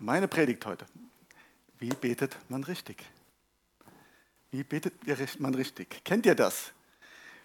[0.00, 0.86] Meine Predigt heute.
[1.80, 3.04] Wie betet man richtig?
[4.52, 6.04] Wie betet man richtig?
[6.04, 6.72] Kennt ihr das?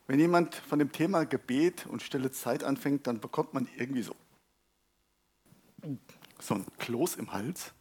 [0.06, 4.16] Wenn jemand von dem Thema Gebet und stille Zeit anfängt, dann bekommt man irgendwie so,
[6.40, 7.74] so ein Kloß im Hals.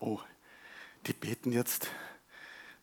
[0.00, 0.20] Oh,
[1.06, 1.90] die beten jetzt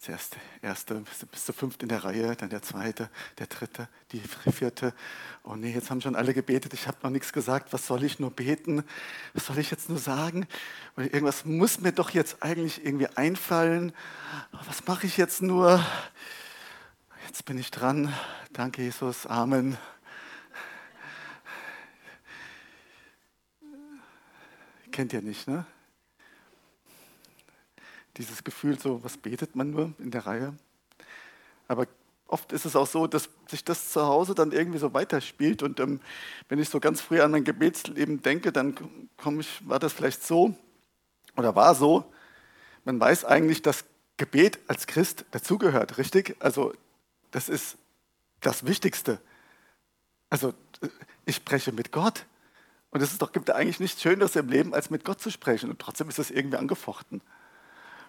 [0.03, 1.01] Zuerst der erste
[1.31, 4.19] bis zur fünfte in der Reihe, dann der zweite, der dritte, die
[4.51, 4.93] vierte.
[5.43, 7.71] Oh nee, jetzt haben schon alle gebetet, ich habe noch nichts gesagt.
[7.71, 8.83] Was soll ich nur beten?
[9.33, 10.45] Was soll ich jetzt nur sagen?
[10.97, 13.93] Irgendwas muss mir doch jetzt eigentlich irgendwie einfallen.
[14.67, 15.81] Was mache ich jetzt nur?
[17.27, 18.13] Jetzt bin ich dran.
[18.51, 19.25] Danke, Jesus.
[19.25, 19.77] Amen.
[24.91, 25.65] Kennt ihr nicht, ne?
[28.17, 30.53] Dieses Gefühl, so was betet man nur in der Reihe.
[31.67, 31.87] Aber
[32.27, 35.63] oft ist es auch so, dass sich das zu Hause dann irgendwie so weiterspielt.
[35.63, 36.01] Und ähm,
[36.49, 38.75] wenn ich so ganz früh an mein Gebetsleben denke, dann
[39.17, 40.55] komme ich, war das vielleicht so
[41.37, 42.11] oder war so.
[42.85, 43.85] Man weiß eigentlich, dass
[44.17, 46.35] Gebet als Christ dazugehört, richtig?
[46.39, 46.73] Also
[47.31, 47.77] das ist
[48.41, 49.19] das Wichtigste.
[50.29, 50.49] Also
[50.81, 50.89] äh,
[51.25, 52.25] ich spreche mit Gott.
[52.89, 55.71] Und es gibt eigentlich nichts Schöneres im Leben, als mit Gott zu sprechen.
[55.71, 57.21] Und trotzdem ist das irgendwie angefochten.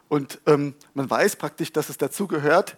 [0.09, 2.77] Und ähm, man weiß praktisch, dass es dazugehört.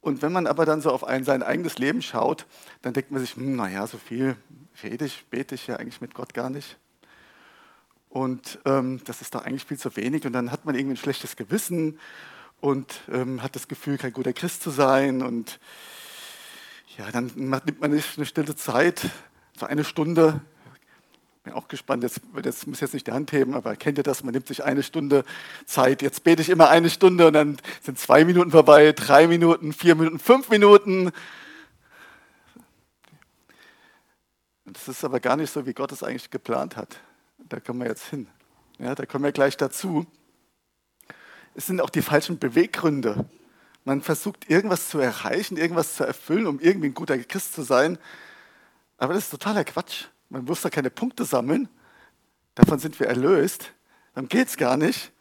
[0.00, 2.46] Und wenn man aber dann so auf ein, sein eigenes Leben schaut,
[2.82, 4.36] dann denkt man sich, hm, naja, so viel
[4.82, 6.78] rede ich, bete ich ja eigentlich mit Gott gar nicht.
[8.08, 10.24] Und ähm, das ist doch eigentlich viel zu wenig.
[10.24, 11.98] Und dann hat man irgendwie ein schlechtes Gewissen
[12.60, 15.22] und ähm, hat das Gefühl, kein guter Christ zu sein.
[15.22, 15.58] Und
[16.96, 19.10] ja, dann nimmt man nicht eine stille Zeit,
[19.58, 20.40] so eine Stunde
[21.46, 24.24] bin auch gespannt, jetzt, das muss jetzt nicht die Hand heben, aber kennt ihr das?
[24.24, 25.24] Man nimmt sich eine Stunde
[25.64, 26.02] Zeit.
[26.02, 29.94] Jetzt bete ich immer eine Stunde und dann sind zwei Minuten vorbei, drei Minuten, vier
[29.94, 31.12] Minuten, fünf Minuten.
[34.64, 36.98] Das ist aber gar nicht so, wie Gott es eigentlich geplant hat.
[37.38, 38.26] Da kommen wir jetzt hin.
[38.80, 40.04] Ja, da kommen wir gleich dazu.
[41.54, 43.24] Es sind auch die falschen Beweggründe.
[43.84, 47.98] Man versucht irgendwas zu erreichen, irgendwas zu erfüllen, um irgendwie ein guter Christ zu sein.
[48.98, 50.06] Aber das ist totaler Quatsch.
[50.28, 51.68] Man muss da keine Punkte sammeln.
[52.54, 53.72] Davon sind wir erlöst.
[54.14, 55.12] Dann geht es gar nicht.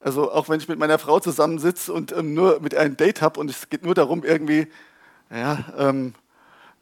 [0.00, 3.40] Also auch wenn ich mit meiner Frau zusammensitze und ähm, nur mit einem Date habe
[3.40, 4.68] und es geht nur darum, irgendwie
[5.30, 6.14] ja, ähm,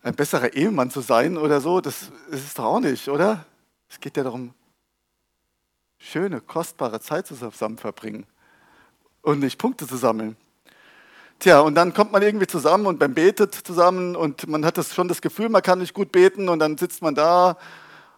[0.02, 3.46] ein besserer Ehemann zu sein oder so, das, das ist doch auch nicht, oder?
[3.88, 4.54] Es geht ja darum,
[5.98, 8.26] schöne, kostbare Zeit zusammen verbringen
[9.20, 10.36] und nicht Punkte zu sammeln.
[11.42, 14.94] Tja, und dann kommt man irgendwie zusammen und beim Betet zusammen und man hat das
[14.94, 17.58] schon das Gefühl, man kann nicht gut beten und dann sitzt man da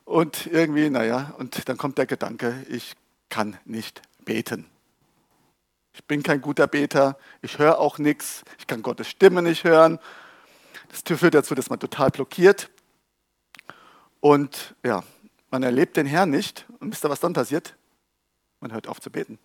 [0.04, 2.92] und irgendwie, naja, und dann kommt der Gedanke, ich
[3.30, 4.66] kann nicht beten.
[5.94, 9.98] Ich bin kein guter Beter, ich höre auch nichts, ich kann Gottes Stimme nicht hören.
[10.90, 12.68] Das führt dazu, dass man total blockiert
[14.20, 15.02] und ja,
[15.50, 17.74] man erlebt den Herrn nicht und wisst ihr, was dann passiert?
[18.60, 19.38] Man hört auf zu beten.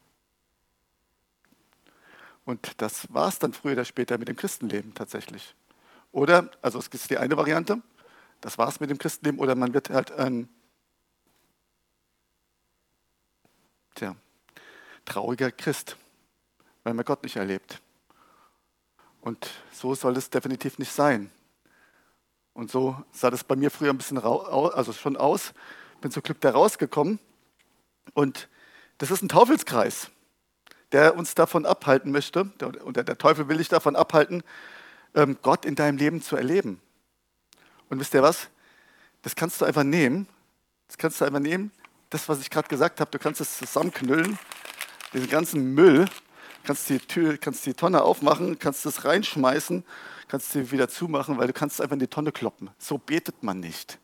[2.49, 5.53] Und das war es dann früher oder später mit dem Christenleben tatsächlich.
[6.11, 7.79] Oder, also es ist die eine Variante,
[8.41, 10.49] das war es mit dem Christenleben, oder man wird halt ein
[13.93, 14.15] tja,
[15.05, 15.95] trauriger Christ,
[16.83, 17.83] weil man Gott nicht erlebt.
[19.21, 21.29] Und so soll es definitiv nicht sein.
[22.53, 25.53] Und so sah das bei mir früher ein bisschen also schon aus.
[26.01, 27.19] Bin zum Glück da rausgekommen.
[28.15, 28.49] Und
[28.97, 30.09] das ist ein Teufelskreis
[30.91, 32.49] der uns davon abhalten möchte,
[32.83, 34.43] und der Teufel will dich davon abhalten,
[35.15, 36.81] ähm, Gott in deinem Leben zu erleben.
[37.89, 38.49] Und wisst ihr was?
[39.21, 40.27] Das kannst du einfach nehmen.
[40.87, 41.71] Das kannst du einfach nehmen.
[42.09, 44.39] Das, was ich gerade gesagt habe, du kannst es zusammenknüllen,
[45.13, 46.05] diesen ganzen Müll,
[46.63, 49.83] kannst die Tür, kannst die Tonne aufmachen, kannst es reinschmeißen,
[50.27, 52.69] kannst sie wieder zumachen, weil du kannst es einfach in die Tonne kloppen.
[52.77, 53.99] So betet man nicht.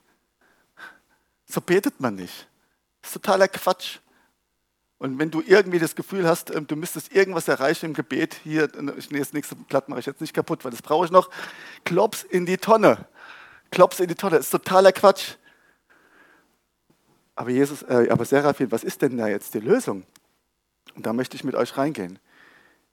[1.47, 2.47] So betet man nicht.
[3.01, 3.99] Das ist totaler Quatsch.
[5.05, 8.67] Und wenn du irgendwie das Gefühl hast, ähm, du müsstest irgendwas erreichen im Gebet, hier,
[8.67, 11.29] das nächste Blatt mache ich jetzt nicht kaputt, weil das brauche ich noch,
[11.83, 13.05] klops in die Tonne.
[13.69, 14.37] Klops in die Tonne.
[14.37, 15.35] Das ist totaler Quatsch.
[17.35, 20.07] Aber Jesus, äh, aber Seraphim, was ist denn da jetzt die Lösung?
[20.95, 22.17] Und da möchte ich mit euch reingehen.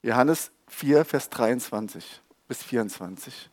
[0.03, 3.49] Johannes 4, Vers 23 bis 24.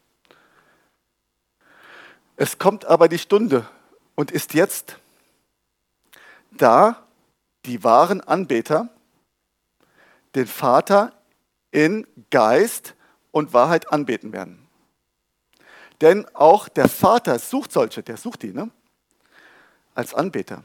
[2.36, 3.66] Es kommt aber die Stunde
[4.16, 4.98] und ist jetzt
[6.52, 7.06] da,
[7.66, 8.90] die wahren Anbeter
[10.36, 11.14] den Vater
[11.72, 12.96] in Geist
[13.32, 14.68] und Wahrheit anbeten werden.
[16.02, 18.70] Denn auch der Vater sucht solche, der sucht die, ne?
[19.94, 20.64] als Anbeter.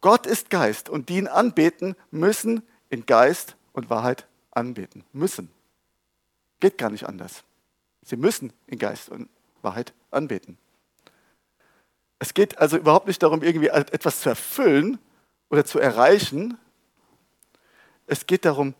[0.00, 5.04] Gott ist Geist und die ihn anbeten, müssen in Geist und Wahrheit anbeten.
[5.12, 5.50] Müssen.
[6.60, 7.42] Geht gar nicht anders.
[8.02, 9.28] Sie müssen in Geist und
[9.62, 10.58] Wahrheit anbeten.
[12.18, 14.98] Es geht also überhaupt nicht darum, irgendwie etwas zu erfüllen,
[15.50, 16.58] oder zu erreichen.
[18.06, 18.74] Es geht darum,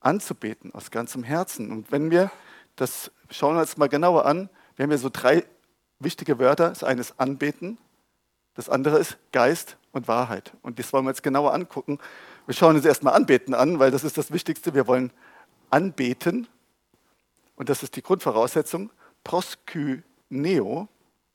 [0.00, 1.70] anzubeten aus ganzem Herzen.
[1.70, 2.30] Und wenn wir,
[2.76, 5.44] das schauen wir uns mal genauer an, wir haben ja so drei
[5.98, 6.68] wichtige Wörter.
[6.68, 7.78] Das eine ist Anbeten,
[8.54, 10.52] das andere ist Geist und Wahrheit.
[10.62, 11.98] Und das wollen wir jetzt genauer angucken.
[12.46, 14.74] Wir schauen uns erstmal Anbeten an, weil das ist das Wichtigste.
[14.74, 15.12] Wir wollen
[15.70, 16.46] anbeten.
[17.56, 18.90] Und das ist die Grundvoraussetzung.
[19.24, 20.88] Proskyneo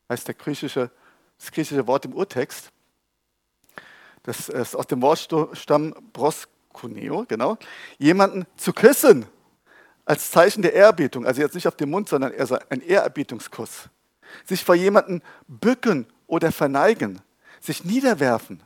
[0.10, 0.92] heißt der griechische,
[1.38, 2.72] das griechische Wort im Urtext.
[4.24, 7.58] Das ist aus dem Wortstamm proskuneo, genau.
[7.98, 9.26] Jemanden zu küssen
[10.06, 13.90] als Zeichen der Ehrerbietung, also jetzt nicht auf den Mund, sondern eher so ein Ehrerbietungskuss.
[14.46, 17.22] Sich vor jemanden bücken oder verneigen,
[17.60, 18.64] sich niederwerfen.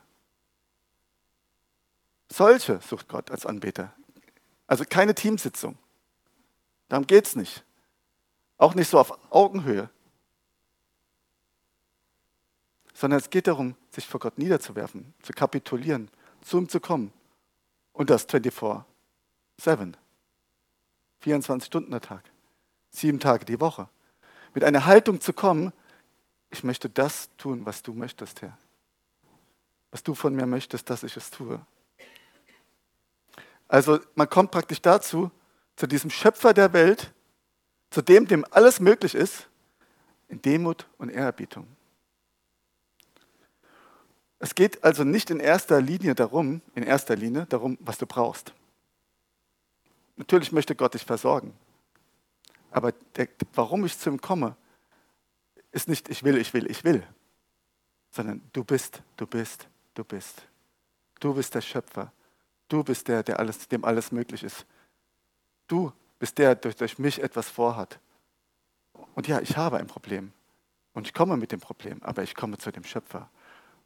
[2.31, 3.93] Solche sucht Gott als Anbeter.
[4.67, 5.77] Also keine Teamsitzung.
[6.89, 7.63] Darum geht es nicht.
[8.57, 9.89] Auch nicht so auf Augenhöhe.
[12.95, 16.09] Sondern es geht darum, sich vor Gott niederzuwerfen, zu kapitulieren,
[16.41, 17.13] zu ihm zu kommen.
[17.93, 18.85] Und das 24-7.
[21.19, 22.23] 24 Stunden am Tag.
[22.89, 23.89] Sieben Tage die Woche.
[24.53, 25.73] Mit einer Haltung zu kommen,
[26.49, 28.57] ich möchte das tun, was du möchtest, Herr.
[29.91, 31.59] Was du von mir möchtest, dass ich es tue.
[33.67, 35.31] Also man kommt praktisch dazu,
[35.75, 37.13] zu diesem Schöpfer der Welt,
[37.89, 39.49] zu dem, dem alles möglich ist,
[40.29, 41.67] in Demut und Ehrerbietung.
[44.39, 48.53] Es geht also nicht in erster Linie darum, in erster Linie darum, was du brauchst.
[50.17, 51.53] Natürlich möchte Gott dich versorgen.
[52.71, 54.55] Aber der, warum ich zu ihm komme,
[55.71, 57.03] ist nicht ich will, ich will, ich will,
[58.11, 60.43] sondern du bist, du bist, du bist.
[61.19, 62.11] Du bist der Schöpfer.
[62.67, 64.65] Du bist der, der alles, dem alles möglich ist.
[65.67, 67.99] Du bist der, der durch mich etwas vorhat.
[69.15, 70.33] Und ja, ich habe ein Problem.
[70.93, 73.29] Und ich komme mit dem Problem, aber ich komme zu dem Schöpfer.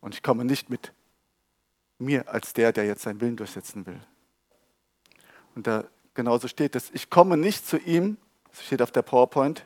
[0.01, 0.93] Und ich komme nicht mit
[1.97, 3.99] mir als der, der jetzt seinen Willen durchsetzen will.
[5.55, 8.17] Und da genauso steht es, ich komme nicht zu ihm,
[8.49, 9.65] das steht auf der PowerPoint,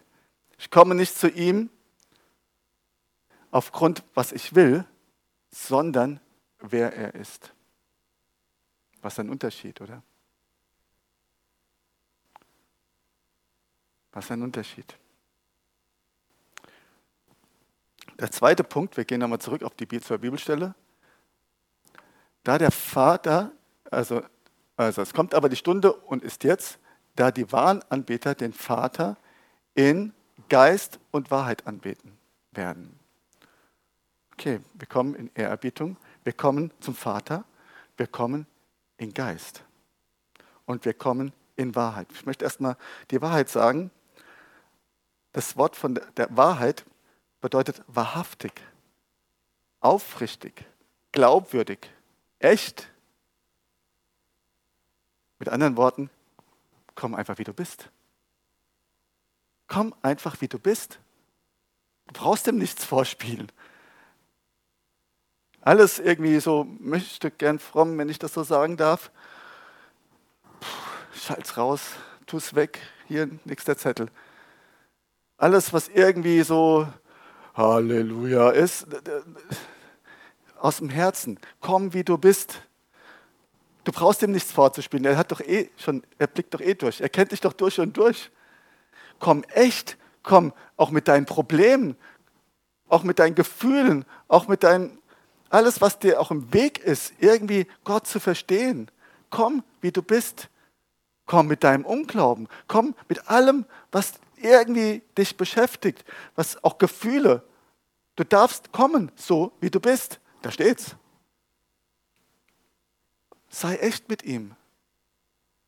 [0.57, 1.69] ich komme nicht zu ihm
[3.51, 4.85] aufgrund, was ich will,
[5.51, 6.19] sondern
[6.59, 7.53] wer er ist.
[9.01, 10.01] Was ein Unterschied, oder?
[14.11, 14.97] Was ein Unterschied.
[18.19, 20.75] Der zweite Punkt, wir gehen nochmal zurück auf die zur Bibelstelle.
[22.43, 23.51] Da der Vater,
[23.89, 24.21] also,
[24.75, 26.79] also es kommt aber die Stunde und ist jetzt,
[27.15, 29.17] da die wahren Anbeter den Vater
[29.75, 30.13] in
[30.49, 32.17] Geist und Wahrheit anbeten
[32.51, 32.99] werden.
[34.33, 37.45] Okay, wir kommen in Ehrerbietung, wir kommen zum Vater,
[37.97, 38.47] wir kommen
[38.97, 39.63] in Geist
[40.65, 42.07] und wir kommen in Wahrheit.
[42.13, 42.77] Ich möchte erstmal
[43.11, 43.91] die Wahrheit sagen.
[45.33, 46.85] Das Wort von der Wahrheit
[47.43, 48.53] bedeutet wahrhaftig,
[49.81, 50.65] aufrichtig,
[51.11, 51.89] glaubwürdig,
[52.39, 52.87] echt.
[55.39, 56.09] Mit anderen Worten,
[56.95, 57.89] komm einfach wie du bist.
[59.67, 60.99] Komm einfach wie du bist.
[62.07, 63.51] Du brauchst dem nichts vorspielen.
[65.59, 69.11] Alles irgendwie so, möchte gern fromm, wenn ich das so sagen darf.
[70.61, 71.81] Puh, schalt's raus,
[72.25, 72.79] tu's weg,
[73.09, 74.09] hier nächster Zettel.
[75.35, 76.87] Alles, was irgendwie so
[77.55, 78.87] Halleluja ist
[80.59, 81.39] aus dem Herzen.
[81.59, 82.61] Komm, wie du bist.
[83.83, 85.05] Du brauchst ihm nichts vorzuspielen.
[85.05, 87.01] Er hat doch eh schon, er blickt doch eh durch.
[87.01, 88.31] Er kennt dich doch durch und durch.
[89.19, 91.95] Komm echt, komm auch mit deinen Problemen,
[92.87, 94.99] auch mit deinen Gefühlen, auch mit deinen,
[95.49, 98.89] alles, was dir auch im Weg ist, irgendwie Gott zu verstehen.
[99.29, 100.49] Komm, wie du bist.
[101.25, 102.47] Komm mit deinem Unglauben.
[102.67, 107.43] Komm mit allem, was irgendwie dich beschäftigt, was auch Gefühle.
[108.15, 110.19] Du darfst kommen, so wie du bist.
[110.41, 110.95] Da steht's.
[113.49, 114.55] Sei echt mit ihm.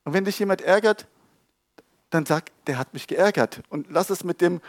[0.04, 1.08] Und wenn dich jemand ärgert,
[2.10, 3.62] dann sag, der hat mich geärgert.
[3.70, 4.62] Und lass es mit dem,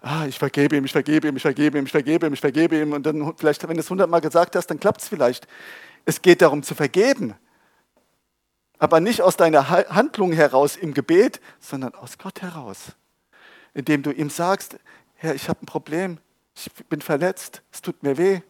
[0.00, 2.80] ah, ich vergebe ihm, ich vergebe ihm, ich vergebe ihm, ich vergebe ihm, ich vergebe
[2.80, 2.92] ihm.
[2.92, 5.48] Und dann vielleicht, wenn du es hundertmal gesagt hast, dann klappt es vielleicht.
[6.04, 7.34] Es geht darum zu vergeben.
[8.78, 12.94] Aber nicht aus deiner Handlung heraus im Gebet, sondern aus Gott heraus
[13.76, 14.78] indem du ihm sagst,
[15.16, 16.18] Herr, ich habe ein Problem,
[16.54, 18.40] ich bin verletzt, es tut mir weh.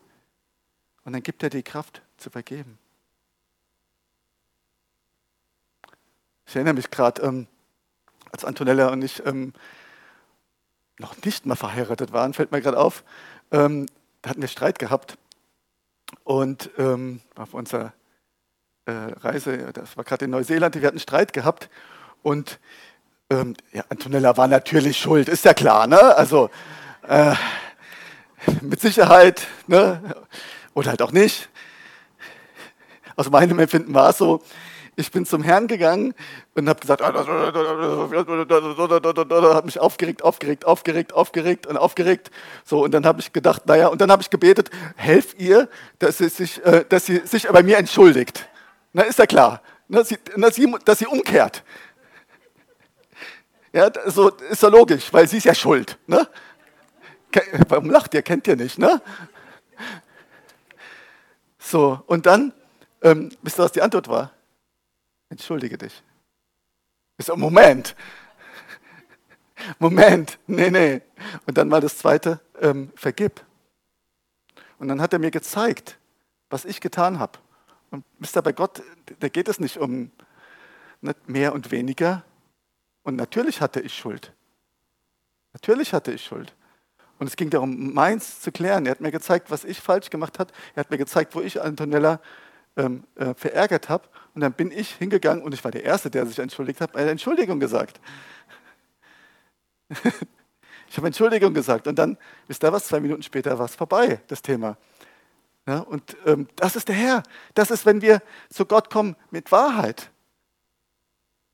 [1.04, 2.78] Und dann gibt er dir die Kraft zu vergeben.
[6.46, 7.48] Ich erinnere mich gerade, ähm,
[8.30, 9.52] als Antonella und ich ähm,
[11.00, 13.02] noch nicht mal verheiratet waren, fällt mir gerade auf,
[13.50, 13.86] ähm,
[14.22, 15.18] da hatten wir Streit gehabt.
[16.22, 17.92] Und ähm, auf unserer
[18.84, 21.68] äh, Reise, das war gerade in Neuseeland, wir hatten Streit gehabt.
[22.22, 22.60] Und
[23.30, 26.16] ähm, ja, Antonella war natürlich schuld, ist ja klar, ne?
[26.16, 26.50] Also
[27.08, 27.34] äh,
[28.60, 30.16] mit Sicherheit, ne?
[30.74, 31.48] Oder halt auch nicht.
[33.16, 34.42] aus meinem Empfinden war es so,
[34.98, 36.14] ich bin zum Herrn gegangen
[36.54, 37.18] und habe gesagt, habe
[39.66, 42.30] mich aufgeregt, aufgeregt, aufgeregt, aufgeregt und aufgeregt.
[42.64, 45.68] So und dann habe ich gedacht, naja, und dann habe ich gebetet, helft ihr,
[45.98, 48.48] dass sie sich, äh, dass sie sich bei mir entschuldigt.
[48.92, 50.18] Na, ist ja klar, dass sie,
[50.84, 51.62] dass sie umkehrt.
[53.76, 55.98] Ja, so ist ja logisch, weil sie ist ja schuld.
[56.06, 56.26] Ne?
[57.68, 58.22] Warum lacht ihr?
[58.22, 59.02] Kennt ihr nicht, ne?
[61.58, 62.54] So, und dann,
[63.02, 64.32] ähm, wisst ihr, was die Antwort war?
[65.28, 66.02] Entschuldige dich.
[67.18, 67.94] Ich so, Moment.
[69.78, 71.02] Moment, nee, nee.
[71.46, 73.44] Und dann war das zweite, ähm, vergib.
[74.78, 75.98] Und dann hat er mir gezeigt,
[76.48, 77.38] was ich getan habe.
[77.90, 78.82] Und wisst ihr, bei Gott,
[79.20, 80.12] da geht es nicht um
[81.02, 82.24] nicht mehr und weniger.
[83.06, 84.32] Und natürlich hatte ich Schuld.
[85.52, 86.52] Natürlich hatte ich Schuld.
[87.20, 88.84] Und es ging darum, meins zu klären.
[88.84, 90.52] Er hat mir gezeigt, was ich falsch gemacht habe.
[90.74, 92.20] Er hat mir gezeigt, wo ich Antonella
[92.76, 94.08] ähm, äh, verärgert habe.
[94.34, 97.12] Und dann bin ich hingegangen und ich war der Erste, der sich entschuldigt hat, eine
[97.12, 98.00] Entschuldigung gesagt.
[100.88, 101.86] ich habe Entschuldigung gesagt.
[101.86, 104.76] Und dann, wisst ihr was, zwei Minuten später war es vorbei, das Thema.
[105.64, 107.22] Ja, und ähm, das ist der Herr.
[107.54, 108.20] Das ist, wenn wir
[108.50, 110.10] zu Gott kommen mit Wahrheit.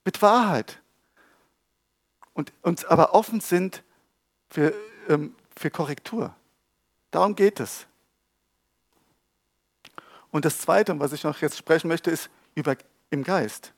[0.06, 0.81] Mit Wahrheit.
[2.34, 3.82] Und uns aber offen sind
[4.48, 4.74] für,
[5.08, 6.34] ähm, für Korrektur.
[7.10, 7.86] Darum geht es.
[10.30, 12.76] Und das Zweite, was ich noch jetzt sprechen möchte, ist über,
[13.10, 13.72] im Geist.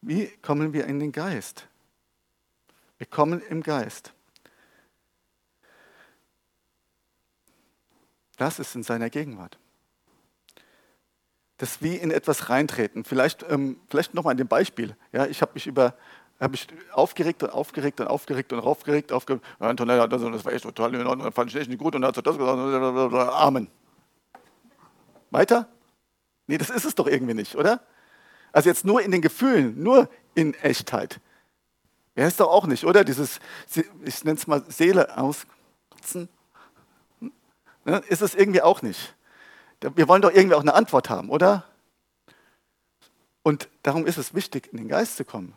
[0.00, 1.68] Wie kommen wir in den Geist?
[2.98, 4.12] Wir kommen im Geist.
[8.36, 9.58] Das ist in seiner Gegenwart.
[11.58, 13.04] Das wie in etwas reintreten.
[13.04, 14.96] Vielleicht, ähm, vielleicht nochmal dem Beispiel.
[15.12, 15.96] Ja, ich habe mich über
[16.42, 19.12] habe ich aufgeregt und aufgeregt und aufgeregt und aufgeregt.
[19.12, 19.44] aufgeregt.
[19.60, 22.02] Ja, Antonella, das, das war echt total in Ordnung, fand ich echt nicht gut und
[22.02, 22.58] dann hat sie das gesagt.
[22.58, 23.68] Amen.
[25.30, 25.68] Weiter?
[26.46, 27.80] Nee, das ist es doch irgendwie nicht, oder?
[28.50, 31.20] Also jetzt nur in den Gefühlen, nur in Echtheit.
[32.14, 33.04] Wäre es doch auch nicht, oder?
[33.04, 33.38] Dieses,
[34.04, 36.28] ich nenne es mal Seele auskotzen.
[37.84, 38.02] Ne?
[38.08, 39.14] Ist es irgendwie auch nicht.
[39.80, 41.64] Wir wollen doch irgendwie auch eine Antwort haben, oder?
[43.42, 45.56] Und darum ist es wichtig, in den Geist zu kommen.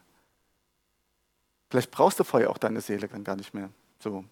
[1.76, 4.24] Vielleicht brauchst du vorher auch deine Seele dann gar nicht mehr so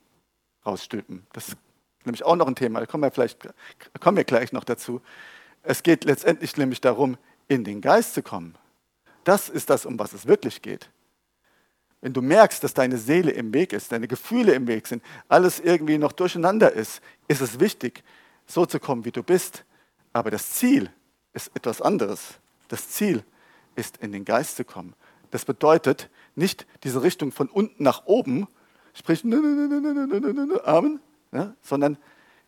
[0.65, 1.27] rausstülpen.
[1.33, 1.57] Das ist
[2.05, 3.49] nämlich auch noch ein Thema, da kommen wir, vielleicht,
[3.99, 5.01] kommen wir gleich noch dazu.
[5.61, 7.17] Es geht letztendlich nämlich darum,
[7.49, 8.55] in den Geist zu kommen.
[9.25, 10.89] Das ist das, um was es wirklich geht.
[11.99, 15.59] Wenn du merkst, dass deine Seele im Weg ist, deine Gefühle im Weg sind, alles
[15.59, 18.05] irgendwie noch durcheinander ist, ist es wichtig,
[18.47, 19.65] so zu kommen, wie du bist.
[20.13, 20.89] Aber das Ziel
[21.33, 22.39] ist etwas anderes.
[22.69, 23.21] Das Ziel
[23.75, 24.95] ist, in den Geist zu kommen.
[25.29, 28.47] Das bedeutet nicht diese Richtung von unten nach oben,
[28.93, 30.99] sprich Amen,
[31.31, 31.97] ja, sondern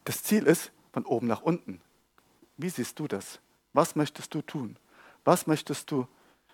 [0.03, 1.81] das Ziel ist von oben nach unten.
[2.57, 3.39] Wie siehst du das?
[3.73, 4.77] Was möchtest du tun?
[5.23, 6.07] Was möchtest du,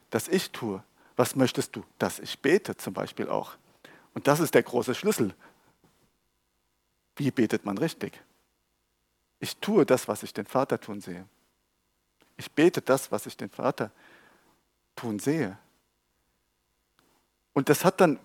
[0.10, 0.84] dass ich tue?
[1.16, 3.58] Was möchtest du, dass ich bete zum Beispiel auch?
[4.14, 5.36] Und das ist der große Schlüssel.
[7.16, 8.20] Wie betet man richtig?
[9.40, 11.28] Ich tue das, was ich den Vater tun sehe.
[12.38, 13.92] Ich bete das, was ich den Vater
[14.96, 15.58] tun sehe.
[17.54, 18.20] Und das hat dann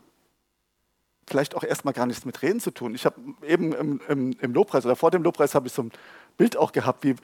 [1.29, 2.95] vielleicht auch erstmal gar nichts mit Reden zu tun.
[2.95, 5.93] Ich habe eben im, im, im, Lobpreis oder vor dem Lobpreis habe ich so ein
[6.37, 7.17] Bild auch gehabt, wie,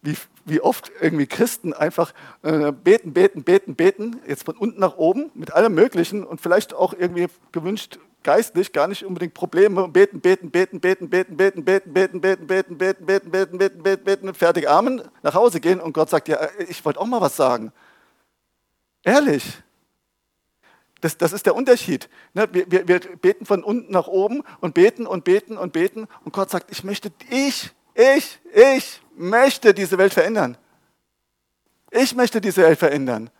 [0.00, 4.96] wie, wie oft irgendwie Christen einfach äh, beten, beten, beten, beten, jetzt von unten nach
[4.96, 10.20] oben mit allem Möglichen und vielleicht auch irgendwie gewünscht geistlich, gar nicht unbedingt Probleme, beten,
[10.20, 14.34] beten, beten, beten, beten, beten, beten, beten, beten, beten, beten, beten, beten, beten, beten, beten,
[14.34, 17.72] fertig, Amen, nach Hause gehen und Gott sagt, ja, ich wollte auch mal was sagen.
[19.02, 19.62] Ehrlich.
[21.02, 22.08] Das, das ist der Unterschied.
[22.32, 22.48] Ne?
[22.52, 26.32] Wir, wir, wir beten von unten nach oben und beten und beten und beten und
[26.32, 30.56] Gott sagt, ich möchte, ich, ich, ich möchte diese Welt verändern.
[31.90, 33.30] Ich möchte diese Welt verändern.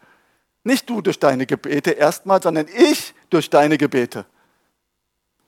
[0.64, 4.26] Nicht du durch deine Gebete erstmal, sondern ich durch deine Gebete.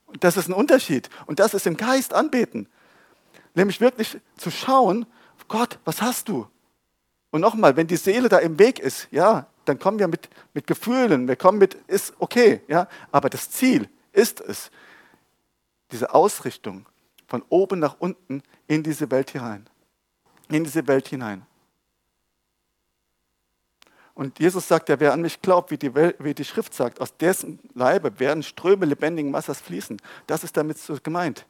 [0.05, 1.09] Und das ist ein Unterschied.
[1.25, 2.69] Und das ist im Geist anbeten.
[3.55, 5.05] Nämlich wirklich zu schauen,
[5.49, 6.47] Gott, was hast du?
[7.29, 10.67] Und nochmal, wenn die Seele da im Weg ist, ja, dann kommen wir mit, mit
[10.67, 14.71] Gefühlen, wir kommen mit, ist okay, ja, aber das Ziel ist es,
[15.91, 16.85] diese Ausrichtung
[17.27, 19.67] von oben nach unten in diese Welt hinein.
[20.49, 21.45] In diese Welt hinein.
[24.13, 27.01] Und Jesus sagt ja, wer an mich glaubt, wie die, Welt, wie die Schrift sagt,
[27.01, 30.01] aus dessen Leibe werden Ströme lebendigen Wassers fließen.
[30.25, 31.45] Das ist damit so gemeint.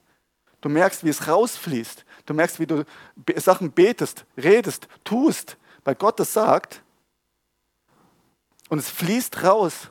[0.61, 2.03] Du merkst, wie es rausfließt.
[2.25, 2.83] Du merkst, wie du
[3.35, 6.81] Sachen betest, redest, tust, weil Gott es sagt.
[8.69, 9.89] Und es fließt raus.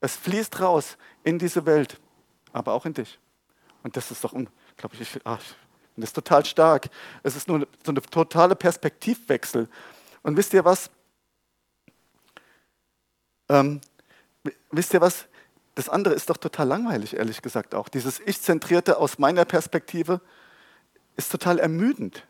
[0.00, 2.00] Es fließt raus in diese Welt,
[2.52, 3.18] aber auch in dich.
[3.82, 5.40] Und das ist doch, glaube ich, ach,
[5.96, 6.88] das ist total stark.
[7.22, 9.68] Es ist nur so ein totaler Perspektivwechsel,
[10.22, 10.90] Und wisst ihr was?
[13.48, 13.80] Ähm,
[14.70, 15.26] wisst ihr was?
[15.74, 17.88] Das andere ist doch total langweilig, ehrlich gesagt auch.
[17.88, 20.20] Dieses Ich-Zentrierte aus meiner Perspektive
[21.16, 22.26] ist total ermüdend.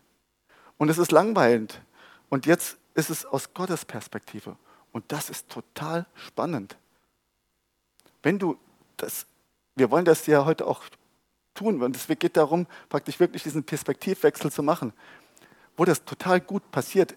[0.77, 1.81] Und es ist langweilend.
[2.29, 4.57] Und jetzt ist es aus Gottes Perspektive.
[4.93, 6.77] Und das ist total spannend.
[8.21, 8.57] Wenn du
[8.95, 9.25] das,
[9.75, 10.83] wir wollen das ja heute auch
[11.55, 14.93] tun, und es geht darum, praktisch wirklich diesen Perspektivwechsel zu machen.
[15.75, 17.15] Wo das total gut passiert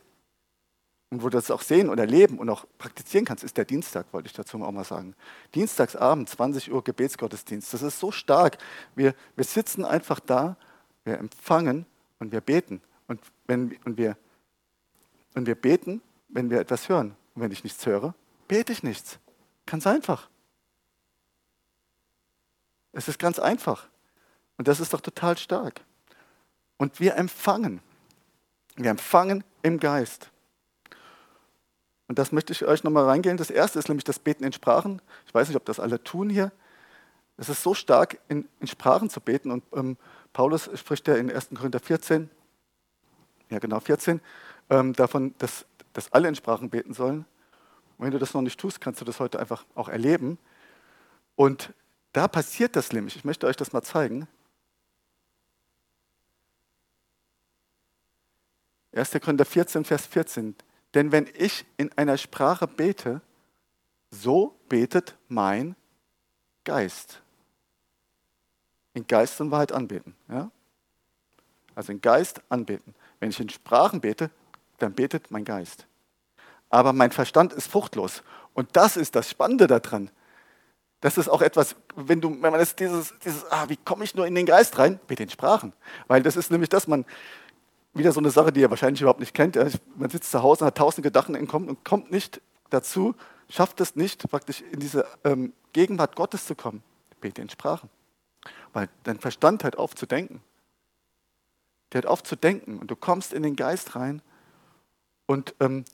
[1.10, 4.06] und wo du das auch sehen und erleben und auch praktizieren kannst, ist der Dienstag,
[4.12, 5.14] wollte ich dazu auch mal sagen.
[5.54, 7.72] Dienstagsabend, 20 Uhr Gebetsgottesdienst.
[7.72, 8.58] Das ist so stark.
[8.94, 10.56] Wir, wir sitzen einfach da,
[11.04, 11.84] wir empfangen
[12.18, 12.80] und wir beten.
[13.06, 14.16] Und, wenn, und, wir,
[15.34, 17.14] und wir beten, wenn wir etwas hören.
[17.36, 18.14] Und wenn ich nichts höre,
[18.48, 19.18] bete ich nichts.
[19.66, 20.28] Ganz einfach.
[22.92, 23.86] Es ist ganz einfach.
[24.56, 25.82] Und das ist doch total stark.
[26.78, 27.80] Und wir empfangen.
[28.76, 30.30] Wir empfangen im Geist.
[32.08, 33.36] Und das möchte ich euch nochmal reingehen.
[33.36, 35.02] Das erste ist nämlich das Beten in Sprachen.
[35.26, 36.52] Ich weiß nicht, ob das alle tun hier.
[37.36, 39.50] Es ist so stark, in, in Sprachen zu beten.
[39.50, 39.98] Und ähm,
[40.32, 41.50] Paulus spricht ja in 1.
[41.54, 42.30] Korinther 14,
[43.50, 44.20] ja genau 14,
[44.70, 45.66] ähm, davon, dass,
[45.96, 47.24] dass alle in Sprachen beten sollen.
[47.96, 50.36] Und wenn du das noch nicht tust, kannst du das heute einfach auch erleben.
[51.36, 51.72] Und
[52.12, 53.16] da passiert das nämlich.
[53.16, 54.28] Ich möchte euch das mal zeigen.
[58.92, 59.10] 1.
[59.22, 60.54] Korinther 14, Vers 14.
[60.92, 63.22] Denn wenn ich in einer Sprache bete,
[64.10, 65.76] so betet mein
[66.64, 67.22] Geist.
[68.92, 70.14] In Geist und Wahrheit anbeten.
[70.28, 70.50] Ja?
[71.74, 72.94] Also in Geist anbeten.
[73.18, 74.30] Wenn ich in Sprachen bete,
[74.78, 75.86] dann betet mein Geist.
[76.68, 78.22] Aber mein Verstand ist fruchtlos.
[78.54, 80.10] Und das ist das Spannende daran.
[81.00, 84.14] Das ist auch etwas, wenn du, wenn man das dieses, dieses, ah, wie komme ich
[84.14, 84.98] nur in den Geist rein?
[85.06, 85.72] Bete in Sprachen.
[86.08, 87.04] Weil das ist nämlich das, man,
[87.92, 89.56] wieder so eine Sache, die ihr wahrscheinlich überhaupt nicht kennt.
[89.96, 92.40] Man sitzt zu Hause und hat tausend Gedanken Kopf und kommt nicht
[92.70, 93.14] dazu,
[93.48, 96.82] schafft es nicht, praktisch in diese ähm, Gegenwart Gottes zu kommen.
[97.20, 97.88] Bete in Sprachen.
[98.72, 100.42] Weil dein Verstand hört auf zu denken.
[101.92, 104.22] Der hört auf zu denken und du kommst in den Geist rein
[105.26, 105.84] und, ähm,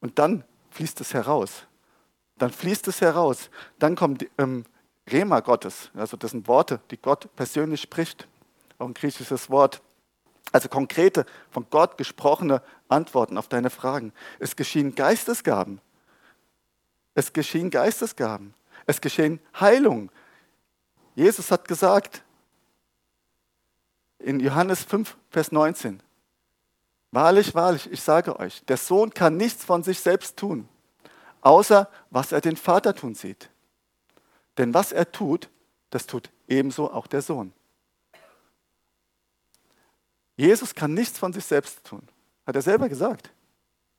[0.00, 1.66] und dann fließt es heraus.
[2.38, 3.50] Dann fließt es heraus.
[3.78, 4.64] Dann kommt ähm,
[5.10, 8.26] Rema Gottes, also das sind Worte, die Gott persönlich spricht.
[8.78, 9.80] Auch ein griechisches Wort.
[10.52, 14.12] Also konkrete, von Gott gesprochene Antworten auf deine Fragen.
[14.38, 15.80] Es geschehen Geistesgaben.
[17.14, 18.54] Es geschehen Geistesgaben.
[18.86, 20.10] Es geschehen Heilungen.
[21.14, 22.22] Jesus hat gesagt
[24.18, 26.02] in Johannes 5, Vers 19,
[27.10, 30.68] Wahrlich, wahrlich, ich sage euch, der Sohn kann nichts von sich selbst tun,
[31.40, 33.50] außer was er den Vater tun sieht.
[34.58, 35.48] Denn was er tut,
[35.90, 37.52] das tut ebenso auch der Sohn.
[40.36, 42.06] Jesus kann nichts von sich selbst tun.
[42.46, 43.30] Hat er selber gesagt.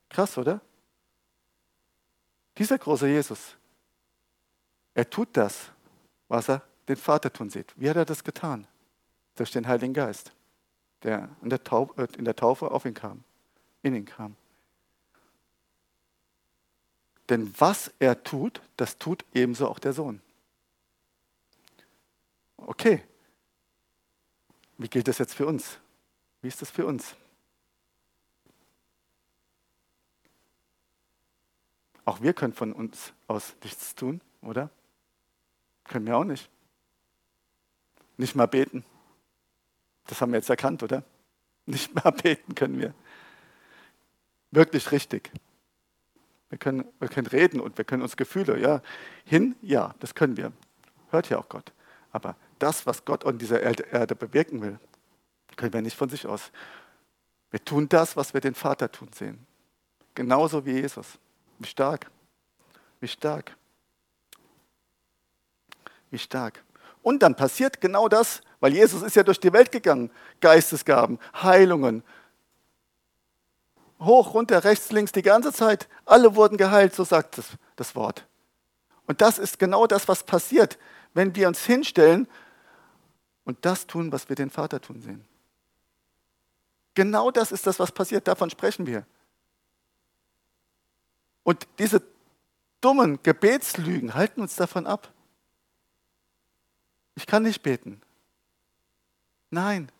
[0.09, 0.61] Krass, oder?
[2.57, 3.55] Dieser große Jesus,
[4.93, 5.71] er tut das,
[6.27, 7.73] was er den Vater tun sieht.
[7.75, 8.67] Wie hat er das getan?
[9.35, 10.31] Durch den Heiligen Geist,
[11.03, 13.23] der in der, Taufe, äh, in der Taufe auf ihn kam,
[13.81, 14.35] in ihn kam.
[17.29, 20.21] Denn was er tut, das tut ebenso auch der Sohn.
[22.57, 23.03] Okay,
[24.77, 25.79] wie gilt das jetzt für uns?
[26.41, 27.15] Wie ist das für uns?
[32.05, 34.69] Auch wir können von uns aus nichts tun, oder?
[35.83, 36.49] Können wir auch nicht.
[38.15, 38.85] Nicht mal beten.
[40.07, 41.03] Das haben wir jetzt erkannt, oder?
[41.65, 42.93] Nicht mal beten können wir.
[44.51, 45.31] Wirklich richtig.
[46.49, 48.81] Wir können, wir können reden und wir können uns Gefühle, ja,
[49.25, 50.53] hin, ja, das können wir.
[51.09, 51.73] Hört ja auch Gott.
[52.11, 54.79] Aber das, was Gott an dieser Erde bewirken will,
[55.57, 56.51] können wir nicht von sich aus.
[57.51, 59.45] Wir tun das, was wir den Vater tun sehen.
[60.15, 61.19] Genauso wie Jesus.
[61.59, 62.09] Wie stark.
[62.99, 63.55] Wie stark.
[66.09, 66.63] Wie stark.
[67.01, 70.11] Und dann passiert genau das, weil Jesus ist ja durch die Welt gegangen.
[70.41, 72.03] Geistesgaben, Heilungen.
[73.99, 75.87] Hoch, runter, rechts, links, die ganze Zeit.
[76.05, 78.25] Alle wurden geheilt, so sagt das, das Wort.
[79.05, 80.77] Und das ist genau das, was passiert,
[81.13, 82.27] wenn wir uns hinstellen
[83.45, 85.25] und das tun, was wir den Vater tun sehen.
[86.93, 88.27] Genau das ist das, was passiert.
[88.27, 89.05] Davon sprechen wir.
[91.43, 92.01] Und diese
[92.81, 95.11] dummen Gebetslügen halten uns davon ab.
[97.15, 98.01] Ich kann nicht beten.
[99.49, 99.91] Nein,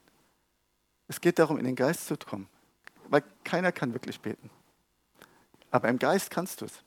[1.08, 2.50] es geht darum, in den Geist zu kommen.
[3.10, 4.50] Weil keiner kann wirklich beten.
[5.72, 6.84] Aber im Geist kannst du es.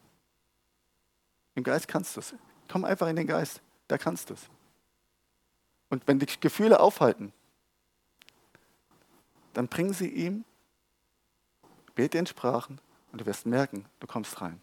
[1.55, 2.35] Im Geist kannst du es.
[2.69, 4.49] Komm einfach in den Geist, da kannst du es.
[5.89, 7.33] Und wenn dich Gefühle aufhalten,
[9.55, 10.45] dann bringen sie ihm,
[11.95, 14.61] bete in Sprachen Und du wirst merken, du kommst rein.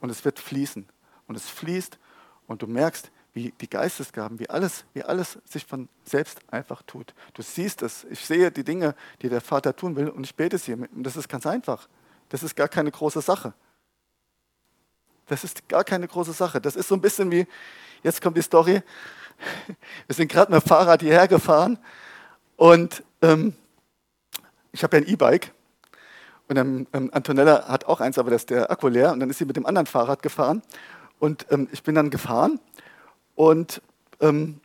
[0.00, 0.86] Und es wird fließen.
[1.26, 1.98] Und es fließt
[2.46, 7.14] und du merkst, wie die Geistesgaben, wie alles, wie alles sich von selbst einfach tut.
[7.34, 8.04] Du siehst es.
[8.04, 10.72] Ich sehe die Dinge, die der Vater tun will und ich bete sie.
[10.74, 11.88] Und das ist ganz einfach.
[12.28, 13.52] Das ist gar keine große Sache.
[15.26, 16.60] Das ist gar keine große Sache.
[16.60, 17.46] Das ist so ein bisschen wie,
[18.04, 18.82] jetzt kommt die Story.
[20.06, 21.78] Wir sind gerade mit dem Fahrrad hierher gefahren
[22.56, 23.54] und ähm,
[24.70, 25.52] ich habe ja ein E-Bike
[26.48, 29.38] und ähm, Antonella hat auch eins, aber das ist der Akku leer und dann ist
[29.38, 30.62] sie mit dem anderen Fahrrad gefahren
[31.18, 32.60] und ähm, ich bin dann gefahren
[33.34, 33.82] und
[34.20, 34.60] ähm,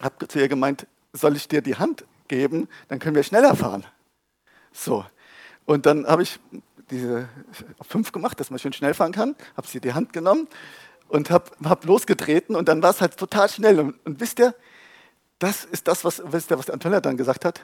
[0.00, 3.84] habe zu ihr gemeint, soll ich dir die Hand geben, dann können wir schneller fahren.
[4.72, 5.04] So.
[5.64, 6.38] Und dann habe ich
[6.90, 7.28] diese
[7.82, 10.48] fünf gemacht, dass man schön schnell fahren kann, habe sie die Hand genommen
[11.08, 13.80] und habe hab losgetreten und dann war es halt total schnell.
[13.80, 14.54] Und, und, wisst ihr,
[15.38, 17.60] das ist das, was, wisst ihr, was Antonia dann gesagt hat?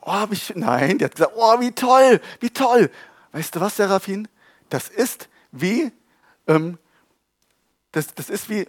[0.00, 2.90] Oh, wie, nein, die hat gesagt, oh, wie toll, wie toll.
[3.32, 4.28] Weißt du was, Serafin?
[4.68, 5.92] Das ist wie,
[6.46, 6.78] ähm,
[7.92, 8.66] das, das ist wie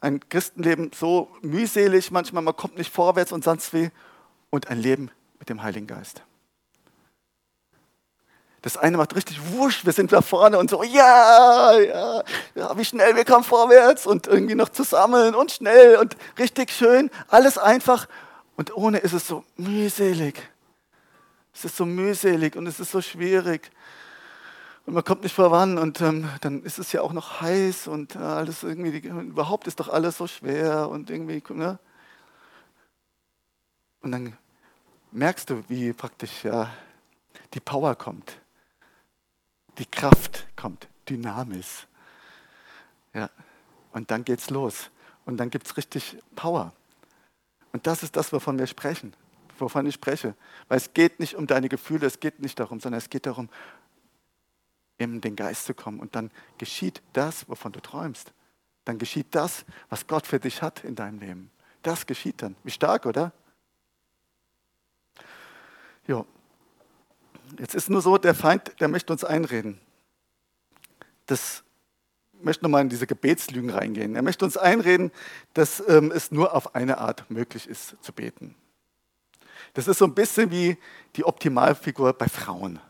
[0.00, 3.90] ein Christenleben so mühselig, manchmal man kommt nicht vorwärts und sonst wie,
[4.50, 6.22] und ein Leben mit dem Heiligen Geist.
[8.62, 12.22] Das eine macht richtig wusch, wir sind da vorne und so, ja, ja,
[12.54, 17.10] ja, wie schnell wir kommen vorwärts und irgendwie noch zusammen und schnell und richtig schön,
[17.28, 18.08] alles einfach.
[18.56, 20.42] Und ohne ist es so mühselig.
[21.54, 23.70] Es ist so mühselig und es ist so schwierig.
[24.88, 28.16] Und man kommt nicht voran und ähm, dann ist es ja auch noch heiß und
[28.16, 31.78] äh, alles irgendwie, überhaupt ist doch alles so schwer und irgendwie, ne?
[34.00, 34.36] Und dann
[35.12, 36.70] merkst du, wie praktisch ja
[37.52, 38.40] die Power kommt
[39.78, 41.86] die Kraft kommt, dynamisch.
[43.14, 43.30] Ja.
[43.92, 44.90] Und dann geht's los.
[45.24, 46.72] Und dann gibt es richtig Power.
[47.72, 49.14] Und das ist das, wovon wir sprechen,
[49.58, 50.34] wovon ich spreche.
[50.68, 53.48] Weil es geht nicht um deine Gefühle, es geht nicht darum, sondern es geht darum,
[54.98, 56.00] in den Geist zu kommen.
[56.00, 58.32] Und dann geschieht das, wovon du träumst.
[58.84, 61.50] Dann geschieht das, was Gott für dich hat in deinem Leben.
[61.82, 62.56] Das geschieht dann.
[62.64, 63.32] Wie stark, oder?
[66.06, 66.26] Jo,
[67.56, 69.80] Jetzt ist nur so, der Feind, der möchte uns einreden.
[71.26, 71.62] Das
[72.40, 74.14] möchte nochmal in diese Gebetslügen reingehen.
[74.16, 75.10] Er möchte uns einreden,
[75.54, 78.54] dass ähm, es nur auf eine Art möglich ist zu beten.
[79.74, 80.76] Das ist so ein bisschen wie
[81.16, 82.80] die Optimalfigur bei Frauen.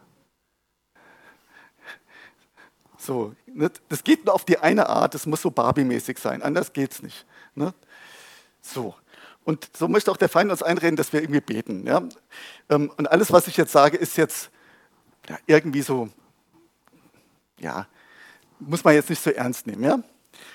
[3.09, 3.71] So, ne?
[3.89, 7.03] Das geht nur auf die eine Art, das muss so Barbie-mäßig sein, anders geht es
[7.03, 7.25] nicht.
[7.55, 7.73] Ne?
[8.61, 8.95] So,
[9.45, 11.87] und so möchte auch der Feind uns einreden, dass wir irgendwie beten.
[11.87, 12.03] Ja?
[12.69, 14.51] Ähm, und alles, was ich jetzt sage, ist jetzt
[15.27, 16.11] ja, irgendwie so,
[17.59, 17.87] ja,
[18.59, 19.85] muss man jetzt nicht so ernst nehmen.
[19.85, 20.01] Ja?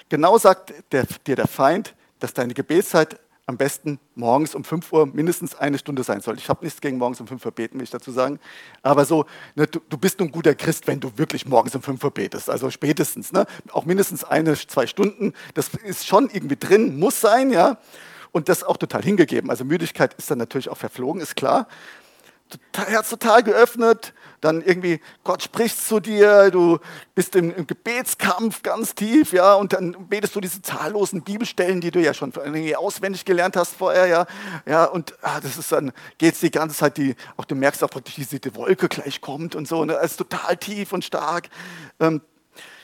[0.10, 5.06] Genau sagt der, dir der Feind, dass deine Gebetszeit am besten morgens um 5 Uhr
[5.06, 6.38] mindestens eine Stunde sein soll.
[6.38, 8.40] Ich habe nichts gegen morgens um 5 Uhr beten, will ich dazu sagen.
[8.82, 9.26] Aber so,
[9.56, 12.50] ne, du, du, bist ein guter Christ, wenn du wirklich morgens um 5 Uhr betest.
[12.50, 13.46] Also spätestens, ne?
[13.72, 15.34] auch mindestens eine, zwei Stunden.
[15.56, 17.78] Das ist schon irgendwie drin, muss sein, ja
[18.34, 19.50] und das auch total hingegeben.
[19.50, 21.68] Also Müdigkeit ist dann natürlich auch verflogen, ist klar.
[22.76, 26.80] Herz total geöffnet, dann irgendwie Gott spricht zu dir, du
[27.16, 31.92] bist im, im, Gebetskampf ganz tief, ja, und dann betest du diese zahllosen Bibelstellen, die
[31.92, 32.34] du ja schon
[32.76, 34.26] auswendig gelernt hast vorher, ja,
[34.66, 37.90] ja, und ah, das ist dann geht's die ganze Zeit, die, auch du merkst auch
[37.90, 41.50] praktisch, diese Wolke gleich kommt und so, ne, ist total tief und stark,
[42.00, 42.22] ähm,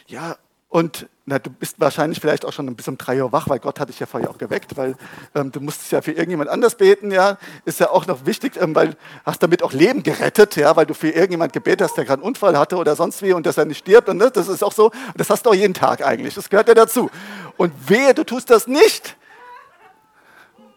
[0.07, 0.37] ja,
[0.69, 3.79] und na, du bist wahrscheinlich vielleicht auch schon bis um drei Uhr wach, weil Gott
[3.79, 4.95] hat dich ja vorher auch geweckt, weil
[5.33, 8.75] ähm, du musstest ja für irgendjemand anders beten, ja, ist ja auch noch wichtig, ähm,
[8.75, 12.21] weil hast damit auch Leben gerettet, ja, weil du für irgendjemand gebetet hast, der gerade
[12.21, 14.63] einen Unfall hatte oder sonst wie und dass er nicht stirbt und ne, das ist
[14.63, 17.09] auch so, das hast du auch jeden Tag eigentlich, das gehört ja dazu.
[17.57, 19.17] Und wehe, du tust das nicht,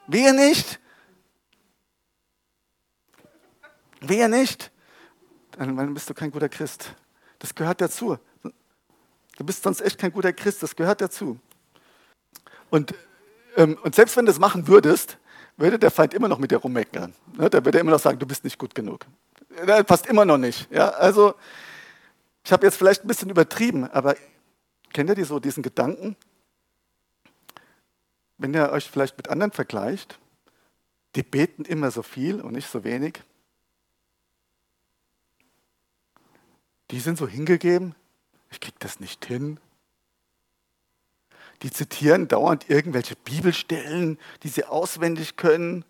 [0.07, 0.81] wehe nicht,
[4.01, 4.71] wehe nicht,
[5.59, 6.95] dann bist du kein guter Christ.
[7.39, 8.19] Das gehört dazu.
[9.43, 11.37] Du bist sonst echt kein guter Christ, das gehört dazu.
[12.71, 12.95] Und,
[13.57, 15.19] ähm, und selbst wenn du das machen würdest,
[15.57, 17.13] würde der Feind immer noch mit dir rummeckern.
[17.37, 17.51] Ne?
[17.51, 19.05] Der würde immer noch sagen, du bist nicht gut genug.
[19.67, 20.71] Der passt immer noch nicht.
[20.71, 20.91] Ja?
[20.91, 21.35] Also,
[22.45, 24.15] ich habe jetzt vielleicht ein bisschen übertrieben, aber
[24.93, 26.15] kennt ihr die so diesen Gedanken?
[28.39, 30.21] Wenn ihr euch vielleicht mit anderen vergleicht,
[31.17, 33.21] die beten immer so viel und nicht so wenig.
[36.93, 37.97] Die sind so hingegeben,
[38.53, 39.59] ich kriege das nicht hin.
[41.63, 45.85] Die zitieren dauernd irgendwelche Bibelstellen, die sie auswendig können.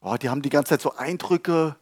[0.00, 1.76] Oh, die haben die ganze Zeit so Eindrücke.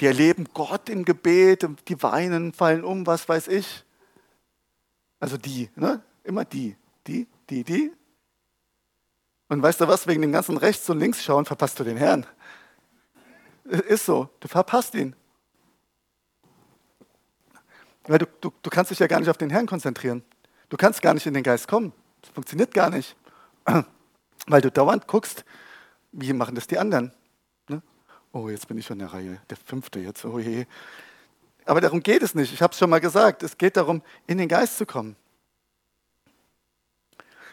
[0.00, 3.84] Die erleben Gott im Gebet, die weinen, fallen um, was weiß ich.
[5.20, 6.02] Also die, ne?
[6.24, 7.92] immer die, die, die, die.
[9.48, 12.26] Und weißt du was, wegen dem ganzen Rechts- und Linksschauen verpasst du den Herrn.
[13.64, 15.14] Ist so, du verpasst ihn.
[18.06, 20.22] Weil du, du, du kannst dich ja gar nicht auf den Herrn konzentrieren.
[20.68, 21.92] Du kannst gar nicht in den Geist kommen.
[22.20, 23.16] Das funktioniert gar nicht.
[24.46, 25.44] Weil du dauernd guckst,
[26.12, 27.12] wie machen das die anderen.
[27.68, 27.82] Ne?
[28.32, 29.40] Oh, jetzt bin ich schon in der Reihe.
[29.48, 30.24] Der fünfte jetzt.
[30.24, 30.66] Oh je.
[31.64, 32.52] Aber darum geht es nicht.
[32.52, 33.42] Ich habe es schon mal gesagt.
[33.42, 35.16] Es geht darum, in den Geist zu kommen.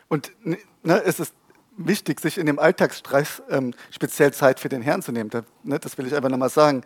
[0.10, 0.58] Und ne,
[1.04, 1.34] es ist
[1.78, 5.30] wichtig, sich in dem Alltagsstress ähm, speziell Zeit für den Herrn zu nehmen.
[5.30, 6.84] Da, ne, das will ich einfach nochmal sagen.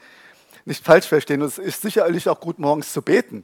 [0.66, 1.42] Nicht falsch verstehen.
[1.42, 3.44] Es ist sicherlich auch gut, morgens zu beten.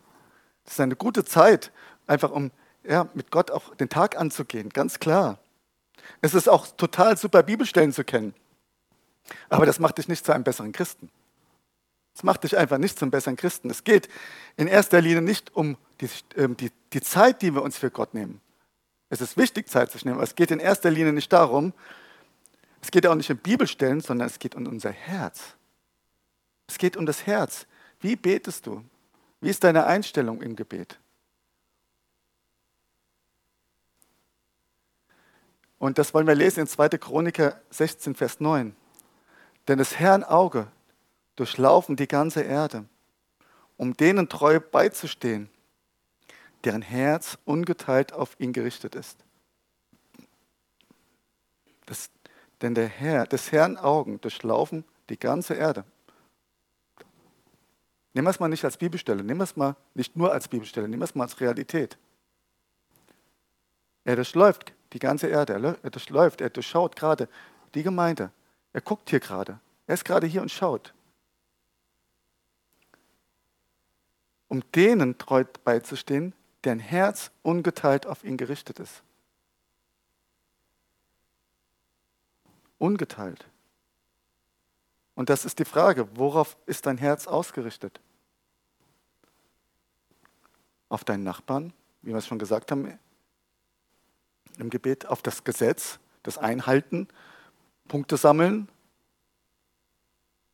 [0.64, 1.72] Das ist eine gute Zeit,
[2.08, 2.52] einfach um
[2.84, 5.40] ja, mit Gott auch den Tag anzugehen, ganz klar.
[6.22, 8.34] Es ist auch total super, Bibelstellen zu kennen.
[9.50, 11.10] Aber das macht dich nicht zu einem besseren Christen.
[12.16, 13.70] Es macht dich einfach nicht zum besseren Christen.
[13.70, 14.10] Es geht
[14.58, 18.14] in erster Linie nicht um die, ähm, die, die Zeit, die wir uns für Gott
[18.14, 18.42] nehmen.
[19.10, 21.74] Es ist wichtig, Zeit zu nehmen, aber es geht in erster Linie nicht darum,
[22.82, 25.56] es geht auch nicht um Bibelstellen, sondern es geht um unser Herz.
[26.68, 27.68] Es geht um das Herz.
[28.00, 28.84] Wie betest du?
[29.42, 31.00] Wie ist deine Einstellung im Gebet?
[35.80, 36.90] Und das wollen wir lesen in 2.
[36.90, 38.76] Chroniker 16, Vers 9.
[39.68, 40.68] Denn das Herrn Auge
[41.36, 42.86] durchlaufen die ganze Erde,
[43.78, 45.50] um denen treu beizustehen,
[46.64, 49.18] deren Herz ungeteilt auf ihn gerichtet ist.
[51.88, 52.12] Das,
[52.62, 55.84] denn der Herr, des Herrn Augen durchlaufen die ganze Erde.
[58.14, 60.88] Nehmen wir es mal nicht als Bibelstelle, nehmen wir es mal nicht nur als Bibelstelle,
[60.88, 61.98] nehmen wir es mal als Realität.
[64.04, 67.30] Er durchläuft die ganze Erde, er durchläuft, er durchschaut gerade
[67.74, 68.32] die Gemeinde.
[68.74, 69.60] Er guckt hier gerade.
[69.88, 70.94] Er ist gerade hier und schaut.
[74.48, 79.02] Um denen treu beizustehen, deren Herz ungeteilt auf ihn gerichtet ist.
[82.78, 83.46] Ungeteilt.
[85.22, 88.02] Und das ist die Frage, worauf ist dein Herz ausgerichtet?
[90.90, 92.98] Auf deinen Nachbarn, wie wir es schon gesagt haben
[94.58, 97.08] im Gebet, auf das Gesetz, das Einhalten,
[97.88, 98.68] Punkte sammeln,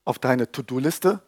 [0.04, 1.22] auf deine To-Do-Liste.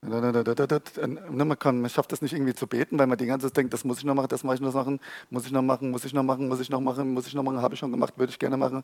[0.00, 3.74] Man, kann, man schafft es nicht irgendwie zu beten, weil man die ganze Zeit denkt,
[3.74, 4.98] das muss ich noch machen, das muss ich noch machen,
[5.30, 7.44] muss ich noch machen, muss ich noch machen, muss ich noch machen, muss ich noch
[7.44, 8.82] machen, habe ich schon gemacht, würde ich gerne machen.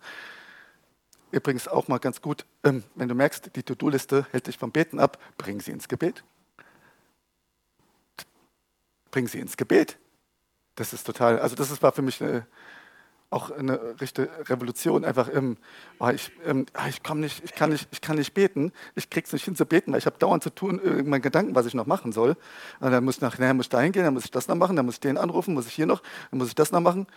[1.35, 5.01] Übrigens auch mal ganz gut, ähm, wenn du merkst, die To-Do-Liste hält dich vom Beten
[5.01, 6.23] ab, bring sie ins Gebet.
[9.11, 9.99] Bring sie ins Gebet.
[10.77, 12.47] Das ist total, also das war für mich eine,
[13.31, 15.05] auch eine richtige Revolution.
[15.05, 15.57] Einfach, ähm,
[15.99, 19.33] oh, ich, ähm, ah, ich, nicht, ich, kann nicht, ich kann nicht beten, ich krieg's
[19.33, 21.87] nicht hin zu beten, weil ich habe dauernd zu tun, irgendwann Gedanken, was ich noch
[21.87, 22.37] machen soll.
[22.79, 24.77] Und dann muss ich nachher muss ich da hingehen, dann muss ich das noch machen,
[24.77, 27.09] dann muss ich den anrufen, muss ich hier noch, dann muss ich das noch machen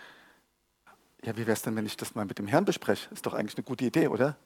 [1.27, 3.09] ja, wie wäre es denn, wenn ich das mal mit dem Herrn bespreche?
[3.13, 4.37] Ist doch eigentlich eine gute Idee, oder?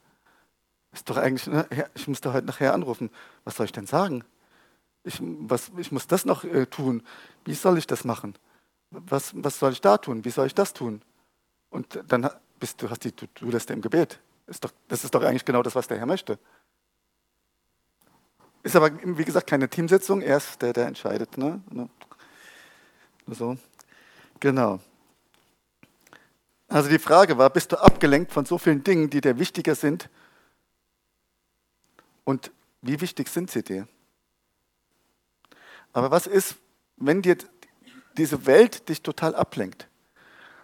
[0.90, 1.64] Ist doch eigentlich, ne,
[1.94, 3.08] ich muss da heute nachher anrufen.
[3.44, 4.24] Was soll ich denn sagen?
[5.04, 7.04] Ich, was, ich muss das noch äh, tun.
[7.44, 8.34] Wie soll ich das machen?
[8.90, 10.24] Was, was soll ich da tun?
[10.24, 11.02] Wie soll ich das tun?
[11.70, 14.18] Und dann bist du hast die To-Do-Liste im Gebet.
[14.48, 16.36] Ist doch, das ist doch eigentlich genau das, was der Herr möchte.
[18.64, 20.20] Ist aber, wie gesagt, keine Teamsitzung.
[20.20, 21.38] Er ist der, der entscheidet.
[21.38, 21.62] Ne?
[21.70, 21.88] ne?
[23.28, 23.56] So.
[24.40, 24.80] Genau.
[26.72, 30.08] Also die Frage war, bist du abgelenkt von so vielen Dingen, die dir wichtiger sind?
[32.24, 33.86] Und wie wichtig sind sie dir?
[35.92, 36.56] Aber was ist,
[36.96, 37.36] wenn dir
[38.16, 39.86] diese Welt dich total ablenkt?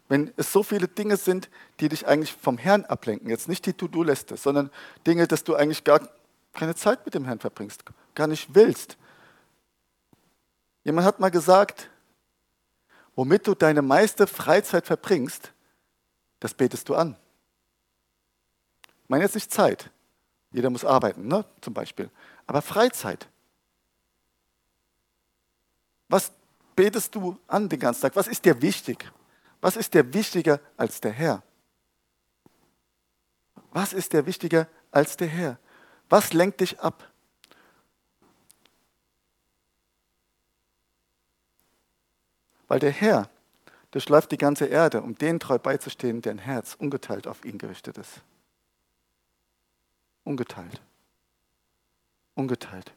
[0.09, 3.75] Wenn es so viele Dinge sind, die dich eigentlich vom Herrn ablenken, jetzt nicht die
[3.75, 4.71] To-Do-Liste, sondern
[5.07, 6.09] Dinge, dass du eigentlich gar
[6.55, 8.97] keine Zeit mit dem Herrn verbringst, gar nicht willst.
[10.85, 11.90] Jemand hat mal gesagt,
[13.14, 15.53] womit du deine meiste Freizeit verbringst,
[16.40, 17.16] das betest du an.
[19.03, 19.90] Ich meine jetzt nicht Zeit.
[20.53, 21.44] Jeder muss arbeiten, ne?
[21.61, 22.11] zum Beispiel.
[22.46, 23.29] Aber Freizeit.
[26.09, 26.33] Was
[26.74, 28.16] betest du an den ganzen Tag?
[28.16, 29.11] Was ist dir wichtig?
[29.61, 31.42] Was ist dir wichtiger als der Herr?
[33.72, 35.59] Was ist dir wichtiger als der Herr?
[36.09, 37.11] Was lenkt dich ab?
[42.68, 43.29] Weil der Herr
[43.90, 48.20] durchläuft die ganze Erde, um denen treu beizustehen, deren Herz ungeteilt auf ihn gerichtet ist.
[50.24, 50.81] Ungeteilt.
[52.35, 52.92] Ungeteilt.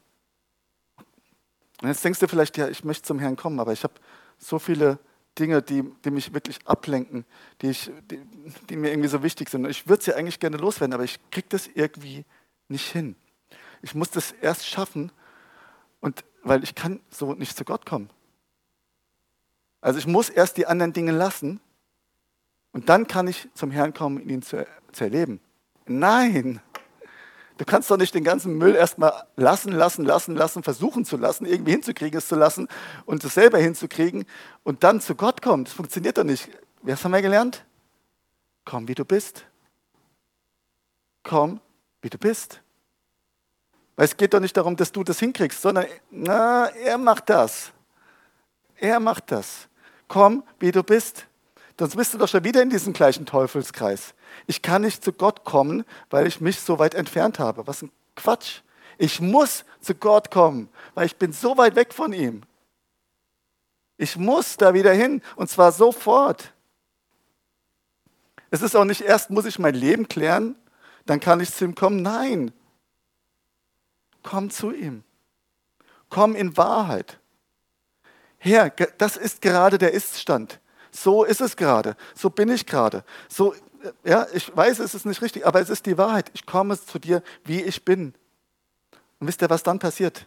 [1.82, 3.93] Und jetzt denkst du vielleicht, ja, ich möchte zum Herrn kommen, aber ich habe
[4.38, 4.99] so viele
[5.39, 7.25] Dinge, die, die mich wirklich ablenken,
[7.62, 8.21] die, ich, die,
[8.69, 9.63] die mir irgendwie so wichtig sind.
[9.65, 12.25] Und ich würde sie eigentlich gerne loswerden, aber ich kriege das irgendwie
[12.67, 13.15] nicht hin.
[13.82, 15.12] Ich muss das erst schaffen,
[16.01, 18.10] und, weil ich kann so nicht zu Gott kommen.
[19.81, 21.59] Also ich muss erst die anderen Dinge lassen
[22.71, 25.41] und dann kann ich zum Herrn kommen, ihn zu, zu erleben.
[25.87, 26.61] Nein,
[27.61, 31.45] Du kannst doch nicht den ganzen Müll erstmal lassen, lassen, lassen, lassen, versuchen zu lassen,
[31.45, 32.67] irgendwie hinzukriegen, es zu lassen
[33.05, 34.25] und es selber hinzukriegen
[34.63, 35.65] und dann zu Gott kommen.
[35.65, 36.49] Das funktioniert doch nicht.
[36.81, 37.63] Was haben wir gelernt?
[38.65, 39.45] Komm, wie du bist.
[41.21, 41.61] Komm,
[42.01, 42.61] wie du bist.
[43.95, 47.71] Weil es geht doch nicht darum, dass du das hinkriegst, sondern na, er macht das.
[48.73, 49.67] Er macht das.
[50.12, 51.26] Komm, wie du bist.
[51.80, 54.13] Sonst bist du doch schon wieder in diesem gleichen Teufelskreis.
[54.45, 57.65] Ich kann nicht zu Gott kommen, weil ich mich so weit entfernt habe.
[57.65, 58.60] Was ein Quatsch.
[58.97, 62.41] Ich muss zu Gott kommen, weil ich bin so weit weg von ihm.
[63.95, 66.52] Ich muss da wieder hin und zwar sofort.
[68.50, 70.58] Es ist auch nicht erst, muss ich mein Leben klären,
[71.06, 72.02] dann kann ich zu ihm kommen.
[72.02, 72.52] Nein.
[74.24, 75.06] Komm zu ihm.
[76.10, 77.20] Komm in Wahrheit.
[78.43, 80.60] Herr, das ist gerade der Iststand.
[80.89, 81.95] So ist es gerade.
[82.15, 83.04] So bin ich gerade.
[83.30, 83.54] So,
[84.04, 86.32] ja, ich weiß, es ist nicht richtig, aber es ist die Wahrheit.
[86.34, 88.15] Ich komme zu dir, wie ich bin.
[89.19, 90.25] Und wisst ihr, was dann passiert?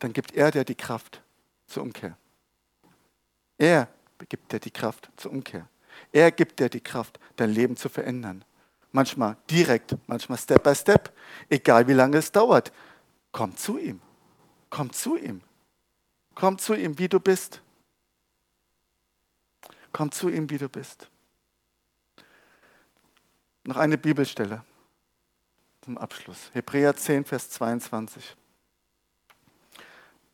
[0.00, 1.22] Dann gibt er dir die Kraft
[1.66, 2.18] zur Umkehr.
[3.56, 3.88] Er
[4.28, 5.66] gibt dir die Kraft zur Umkehr.
[6.12, 8.44] Er gibt dir die Kraft, dein Leben zu verändern.
[8.92, 11.10] Manchmal direkt, manchmal Step by Step.
[11.48, 12.70] Egal wie lange es dauert.
[13.32, 14.02] Komm zu ihm.
[14.68, 15.40] Komm zu ihm.
[16.34, 17.60] Komm zu ihm, wie du bist.
[19.92, 21.08] Komm zu ihm, wie du bist.
[23.64, 24.64] Noch eine Bibelstelle
[25.82, 26.50] zum Abschluss.
[26.52, 28.36] Hebräer 10, Vers 22.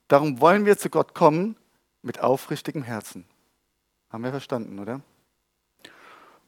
[0.09, 1.57] Darum wollen wir zu Gott kommen
[2.03, 3.25] mit aufrichtigem Herzen.
[4.11, 5.01] Haben wir verstanden, oder?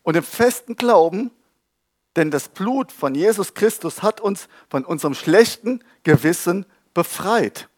[0.02, 1.30] Und im festen Glauben,
[2.16, 7.68] denn das Blut von Jesus Christus hat uns von unserem schlechten Gewissen befreit.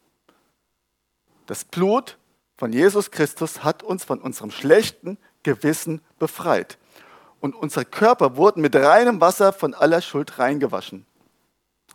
[1.46, 2.18] Das Blut
[2.56, 6.78] von Jesus Christus hat uns von unserem schlechten Gewissen befreit
[7.40, 11.04] und unsere Körper wurden mit reinem Wasser von aller Schuld reingewaschen.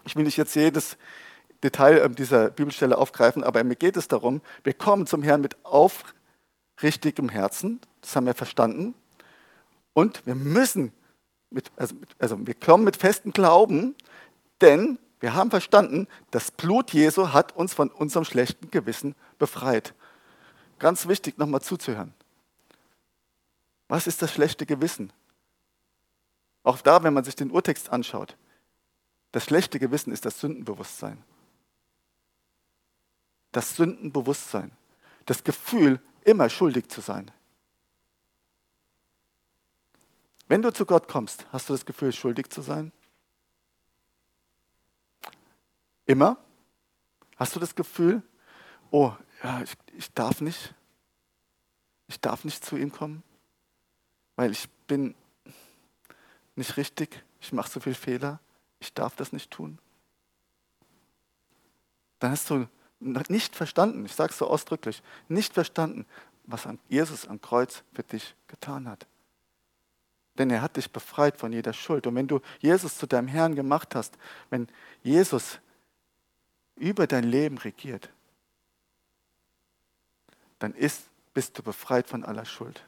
[0.06, 0.96] Ich will nicht jetzt jedes
[1.64, 5.58] Detail ähm, dieser Bibelstelle aufgreifen, aber mir geht es darum, wir kommen zum Herrn mit
[5.66, 8.94] aufrichtigem Herzen, das haben wir verstanden,
[9.94, 10.94] und wir müssen,
[11.50, 13.96] mit, also, also wir kommen mit festem Glauben,
[14.62, 19.20] denn wir haben verstanden, das Blut Jesu hat uns von unserem schlechten Gewissen befreit.
[20.78, 22.14] Ganz wichtig, nochmal zuzuhören.
[23.88, 25.12] Was ist das schlechte Gewissen?
[26.64, 28.38] Auch da, wenn man sich den Urtext anschaut,
[29.32, 31.24] das schlechte Gewissen ist das Sündenbewusstsein.
[33.52, 34.72] Das Sündenbewusstsein.
[35.26, 37.32] Das Gefühl, immer schuldig zu sein.
[40.48, 42.92] Wenn du zu Gott kommst, hast du das Gefühl, schuldig zu sein?
[46.06, 46.38] Immer?
[47.38, 48.24] Hast du das Gefühl,
[48.90, 50.74] oh, ja, ich, ich darf nicht?
[52.08, 53.24] Ich darf nicht zu ihm kommen,
[54.36, 55.16] weil ich bin
[56.56, 58.40] nicht richtig, ich mache so viele Fehler,
[58.80, 59.78] ich darf das nicht tun.
[62.20, 62.68] Dann hast du
[63.00, 66.06] nicht verstanden, ich sage es so ausdrücklich, nicht verstanden,
[66.46, 69.06] was Jesus am Kreuz für dich getan hat.
[70.38, 72.08] Denn er hat dich befreit von jeder Schuld.
[72.08, 74.18] Und wenn du Jesus zu deinem Herrn gemacht hast,
[74.50, 74.68] wenn
[75.04, 75.60] Jesus
[76.76, 78.10] über dein Leben regiert,
[80.60, 82.86] dann ist, bist du befreit von aller Schuld.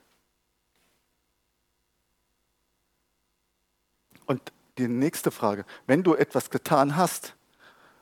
[4.26, 7.36] Und die nächste Frage, wenn du etwas getan hast,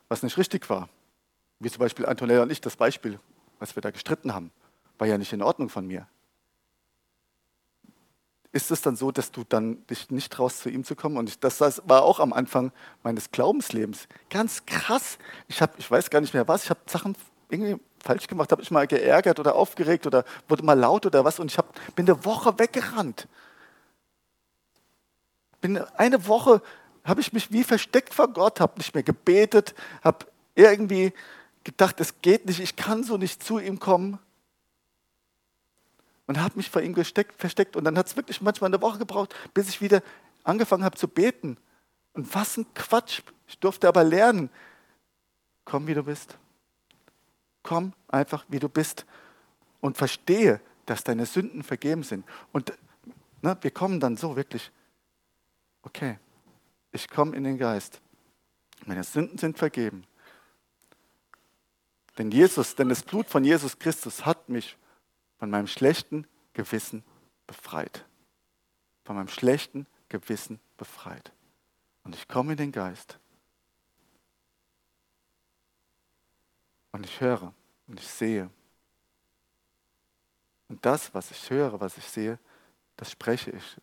[0.08, 0.88] was nicht richtig war,
[1.58, 3.18] wie zum Beispiel Antonella und ich, das Beispiel,
[3.58, 4.50] was wir da gestritten haben,
[4.98, 6.06] war ja nicht in Ordnung von mir.
[8.52, 11.16] Ist es dann so, dass du dann dich nicht traust, zu ihm zu kommen?
[11.16, 12.72] Und ich, das, war auch am Anfang
[13.04, 14.08] meines Glaubenslebens.
[14.28, 15.18] Ganz krass.
[15.46, 16.64] Ich, hab, ich weiß gar nicht mehr was.
[16.64, 17.16] Ich habe Sachen
[17.48, 21.38] irgendwie falsch gemacht, habe ich mal geärgert oder aufgeregt oder wurde mal laut oder was.
[21.38, 23.26] Und ich hab, bin eine Woche weggerannt
[25.60, 26.62] bin eine Woche,
[27.04, 31.12] habe ich mich wie versteckt vor Gott, habe nicht mehr gebetet, habe irgendwie
[31.64, 34.18] gedacht, es geht nicht, ich kann so nicht zu ihm kommen.
[36.26, 37.74] Und habe mich vor ihm gesteckt, versteckt.
[37.74, 40.00] Und dann hat es wirklich manchmal eine Woche gebraucht, bis ich wieder
[40.44, 41.56] angefangen habe zu beten.
[42.12, 43.22] Und was ein Quatsch.
[43.48, 44.48] Ich durfte aber lernen.
[45.64, 46.38] Komm, wie du bist.
[47.62, 49.06] Komm einfach, wie du bist.
[49.80, 52.24] Und verstehe, dass deine Sünden vergeben sind.
[52.52, 52.72] Und
[53.42, 54.70] na, wir kommen dann so wirklich
[55.82, 56.18] okay,
[56.92, 58.00] ich komme in den Geist.
[58.86, 60.04] Meine Sünden sind vergeben.
[62.18, 64.76] Denn Jesus, denn das Blut von Jesus Christus hat mich
[65.38, 67.04] von meinem schlechten Gewissen
[67.46, 68.04] befreit.
[69.04, 71.32] Von meinem schlechten Gewissen befreit.
[72.02, 73.18] Und ich komme in den Geist.
[76.92, 77.54] Und ich höre
[77.86, 78.50] und ich sehe.
[80.68, 82.38] Und das, was ich höre, was ich sehe,
[82.96, 83.76] das spreche ich.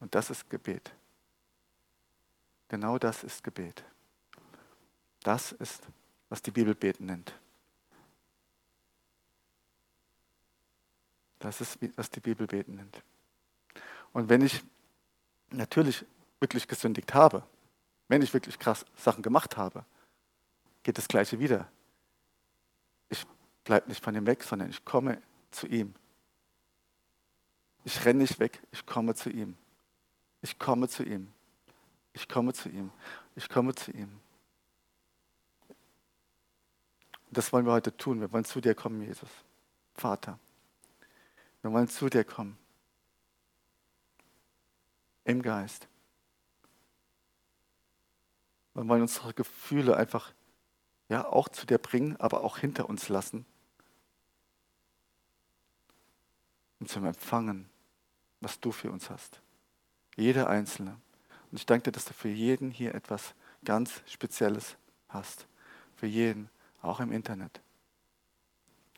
[0.00, 0.92] Und das ist Gebet.
[2.68, 3.84] Genau das ist Gebet.
[5.22, 5.82] Das ist,
[6.28, 7.34] was die Bibel beten nennt.
[11.38, 13.02] Das ist, was die Bibel beten nennt.
[14.12, 14.62] Und wenn ich
[15.50, 16.04] natürlich
[16.38, 17.42] wirklich gesündigt habe,
[18.08, 19.84] wenn ich wirklich krass Sachen gemacht habe,
[20.82, 21.70] geht das Gleiche wieder.
[23.64, 25.94] Bleibe nicht von ihm weg, sondern ich komme zu ihm.
[27.84, 29.56] Ich renne nicht weg, ich komme zu ihm.
[30.42, 31.32] Ich komme zu ihm.
[32.12, 32.90] Ich komme zu ihm.
[33.36, 34.20] Ich komme zu ihm.
[37.30, 38.20] Das wollen wir heute tun.
[38.20, 39.30] Wir wollen zu dir kommen, Jesus.
[39.94, 40.38] Vater.
[41.62, 42.58] Wir wollen zu dir kommen.
[45.24, 45.86] Im Geist.
[48.74, 50.32] Wir wollen unsere Gefühle einfach
[51.10, 53.44] ja auch zu dir bringen, aber auch hinter uns lassen.
[56.78, 57.68] Und zum Empfangen,
[58.40, 59.42] was du für uns hast.
[60.16, 60.96] Jeder Einzelne.
[61.50, 63.34] Und ich danke dir, dass du für jeden hier etwas
[63.64, 64.76] ganz Spezielles
[65.08, 65.46] hast.
[65.96, 66.48] Für jeden,
[66.80, 67.60] auch im Internet.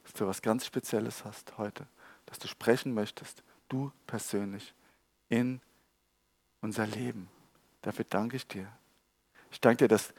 [0.05, 1.87] Dass du was ganz Spezielles hast heute.
[2.27, 4.75] Dass du sprechen möchtest, du persönlich,
[5.29, 5.63] in
[6.61, 7.29] unser Leben.
[7.81, 8.71] Dafür danke ich dir.
[9.51, 10.13] Ich danke dir, dass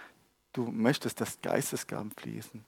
[0.53, 2.63] du möchtest, dass Geistesgaben fließen.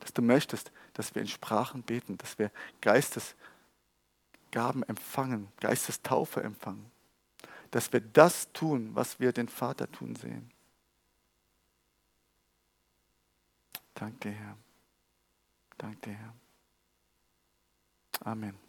[0.00, 3.36] Dass du möchtest, dass wir in Sprachen beten, dass wir Geistesgaben
[4.86, 6.90] empfangen, Geistestaufe empfangen.
[7.70, 10.50] Dass wir das tun, was wir den Vater tun sehen.
[13.94, 14.56] Danke Herr.
[15.78, 16.34] Danke Herr.
[18.24, 18.61] Amen.